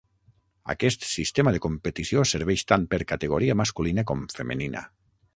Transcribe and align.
Aquest 0.73 1.03
sistema 1.09 1.51
de 1.55 1.59
competició 1.65 2.23
serveix 2.29 2.63
tant 2.73 2.87
per 2.93 2.99
categoria 3.11 3.57
masculina 3.61 4.07
com 4.13 4.25
femenina. 4.39 4.83